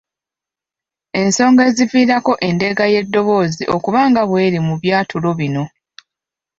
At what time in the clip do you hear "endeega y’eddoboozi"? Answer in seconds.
2.47-3.63